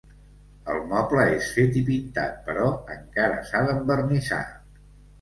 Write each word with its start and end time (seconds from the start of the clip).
El 0.75 0.79
moble 0.93 1.25
és 1.33 1.51
fet 1.59 1.77
i 1.83 1.85
pintat, 1.91 2.41
però 2.49 2.73
encara 2.97 3.39
s'ha 3.53 3.65
d'envernissar. 3.71 4.45